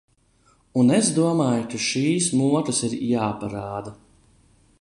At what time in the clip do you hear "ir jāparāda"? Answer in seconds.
2.91-3.99